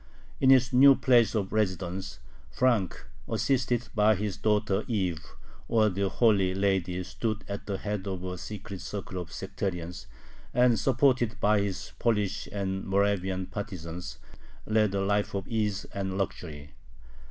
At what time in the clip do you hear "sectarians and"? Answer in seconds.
9.31-10.79